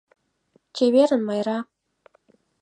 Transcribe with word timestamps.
Чеверын, 0.75 1.21
Майра! 1.27 1.59